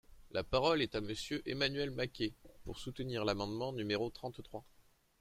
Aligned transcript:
La 0.31 0.41
parole 0.43 0.81
est 0.81 0.95
à 0.95 0.99
Monsieur 1.01 1.43
Emmanuel 1.47 1.91
Maquet, 1.91 2.33
pour 2.63 2.79
soutenir 2.79 3.23
l’amendement 3.23 3.71
numéro 3.71 4.09
trente-trois. 4.09 4.65